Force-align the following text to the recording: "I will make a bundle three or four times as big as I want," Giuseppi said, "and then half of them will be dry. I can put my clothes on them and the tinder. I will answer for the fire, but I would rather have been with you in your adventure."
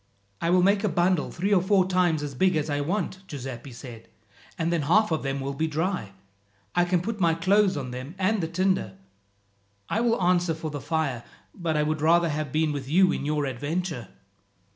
"I 0.41 0.49
will 0.49 0.63
make 0.63 0.83
a 0.83 0.89
bundle 0.89 1.29
three 1.29 1.53
or 1.53 1.61
four 1.61 1.87
times 1.87 2.23
as 2.23 2.33
big 2.33 2.55
as 2.55 2.71
I 2.71 2.81
want," 2.81 3.19
Giuseppi 3.27 3.71
said, 3.71 4.09
"and 4.57 4.73
then 4.73 4.81
half 4.81 5.11
of 5.11 5.21
them 5.21 5.39
will 5.39 5.53
be 5.53 5.67
dry. 5.67 6.13
I 6.73 6.85
can 6.85 7.03
put 7.03 7.19
my 7.19 7.35
clothes 7.35 7.77
on 7.77 7.91
them 7.91 8.15
and 8.17 8.41
the 8.41 8.47
tinder. 8.47 8.97
I 9.89 10.01
will 10.01 10.19
answer 10.19 10.55
for 10.55 10.71
the 10.71 10.81
fire, 10.81 11.23
but 11.53 11.77
I 11.77 11.83
would 11.83 12.01
rather 12.01 12.29
have 12.29 12.51
been 12.51 12.71
with 12.71 12.89
you 12.89 13.11
in 13.11 13.27
your 13.27 13.45
adventure." 13.45 14.07